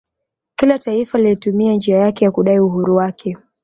Kila 0.55 0.79
taifa 0.79 1.17
lilitumia 1.17 1.73
njia 1.73 1.97
yake 1.97 2.25
ya 2.25 2.31
kudai 2.31 2.59
uhuru 2.59 2.95
wake 2.95 3.37